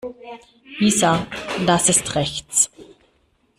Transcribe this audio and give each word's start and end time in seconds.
Isa, 0.79 1.27
das 1.67 1.87
ist 1.87 2.15
rechts. 2.15 2.71